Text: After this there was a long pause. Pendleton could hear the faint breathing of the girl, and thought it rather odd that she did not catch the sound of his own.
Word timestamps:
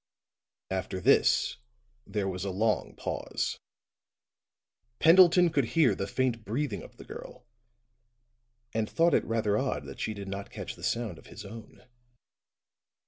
After 0.71 0.99
this 0.99 1.57
there 2.07 2.27
was 2.27 2.43
a 2.43 2.49
long 2.49 2.95
pause. 2.95 3.59
Pendleton 4.97 5.51
could 5.51 5.63
hear 5.77 5.93
the 5.93 6.07
faint 6.07 6.43
breathing 6.43 6.81
of 6.81 6.97
the 6.97 7.03
girl, 7.05 7.45
and 8.73 8.89
thought 8.89 9.13
it 9.13 9.23
rather 9.25 9.59
odd 9.59 9.85
that 9.85 9.99
she 9.99 10.15
did 10.15 10.27
not 10.27 10.49
catch 10.49 10.73
the 10.75 10.81
sound 10.81 11.19
of 11.19 11.27
his 11.27 11.45
own. 11.45 11.85